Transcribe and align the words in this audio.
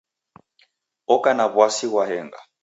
Oka 1.15 1.31
na 1.37 1.45
w'asi 1.55 1.85
ghwa 1.91 2.03
henga 2.09 2.39